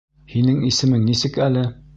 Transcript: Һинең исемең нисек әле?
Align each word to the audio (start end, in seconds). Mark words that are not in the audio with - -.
Һинең 0.31 0.63
исемең 0.71 1.05
нисек 1.13 1.41
әле? 1.51 1.71